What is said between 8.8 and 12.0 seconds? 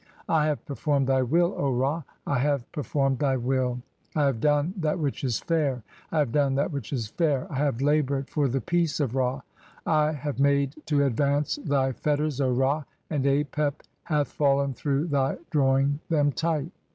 of (8) Ra. [I] have made to ad "vance thy